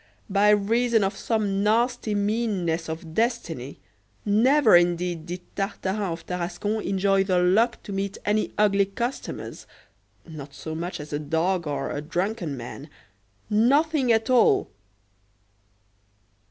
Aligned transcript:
by 0.31 0.49
reason 0.49 1.03
of 1.03 1.15
some 1.15 1.61
nasty 1.61 2.15
meanness 2.15 2.89
of 2.89 3.13
destiny, 3.13 3.79
never 4.25 4.75
indeed 4.75 5.27
did 5.27 5.41
Tartarin 5.55 6.11
of 6.11 6.25
Tarascon 6.25 6.81
enjoy 6.81 7.23
the 7.23 7.37
luck 7.37 7.83
to 7.83 7.91
meet 7.93 8.17
any 8.25 8.51
ugly 8.57 8.87
customers 8.87 9.67
not 10.27 10.55
so 10.55 10.73
much 10.73 10.99
as 10.99 11.13
a 11.13 11.19
dog 11.19 11.67
or 11.67 11.91
a 11.91 12.01
drunken 12.01 12.57
man 12.57 12.89
nothing 13.47 14.11
at 14.11 14.27
all! 14.27 14.71